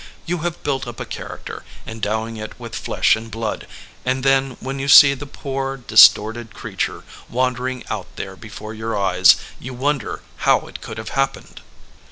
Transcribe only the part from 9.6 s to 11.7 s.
wonder how it could have happened."